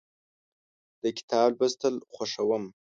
د 1.01 1.03
کتاب 1.17 1.49
لوستل 1.59 1.95
خوښوم. 2.13 2.63